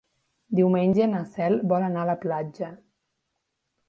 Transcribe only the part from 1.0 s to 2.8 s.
na Cel vol anar a la platja.